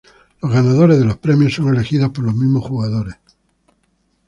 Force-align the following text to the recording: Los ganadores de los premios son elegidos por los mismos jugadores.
Los 0.41 0.51
ganadores 0.51 0.97
de 0.97 1.05
los 1.05 1.19
premios 1.19 1.53
son 1.53 1.71
elegidos 1.75 2.09
por 2.09 2.25
los 2.25 2.33
mismos 2.33 2.65
jugadores. 2.65 3.17